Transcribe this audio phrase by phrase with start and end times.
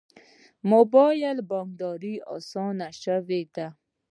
[0.71, 3.67] موبایل بانکداري اسانه شوې ده